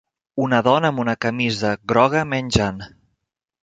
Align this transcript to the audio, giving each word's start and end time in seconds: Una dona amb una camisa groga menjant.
Una 0.45 0.61
dona 0.67 0.91
amb 0.93 1.03
una 1.03 1.15
camisa 1.27 1.77
groga 1.93 2.27
menjant. 2.35 2.85